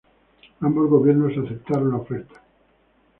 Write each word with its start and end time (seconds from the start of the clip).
Ambos 0.61 0.89
gobiernos 0.89 1.37
aceptaron 1.37 1.91
la 1.91 1.97
oferta. 1.97 2.41